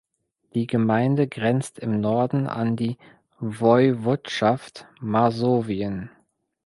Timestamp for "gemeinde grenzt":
0.65-1.77